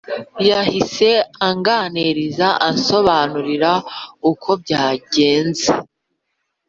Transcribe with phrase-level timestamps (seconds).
[0.49, 1.09] yahise
[1.49, 3.71] anganiriza ansobanurira
[4.31, 5.67] uko byagenze,